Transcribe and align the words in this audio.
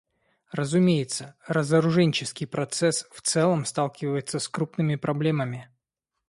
Разумеется, 0.51 1.35
разоруженческий 1.47 2.47
процесс 2.47 3.05
в 3.11 3.21
целом 3.21 3.65
сталкивается 3.65 4.39
с 4.39 4.47
крупными 4.47 4.95
проблемами. 4.95 5.69